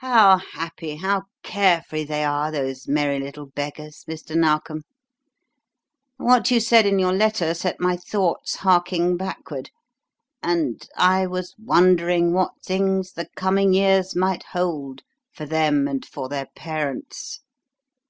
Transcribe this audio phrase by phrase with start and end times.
[0.00, 4.36] "How happy, how care free they are, those merry little beggars, Mr.
[4.36, 4.82] Narkom.
[6.18, 9.70] What you said in your letter set my thoughts harking backward,
[10.42, 10.86] and...
[10.94, 16.48] I was wondering what things the coming years might hold for them and for their
[16.54, 17.40] parents.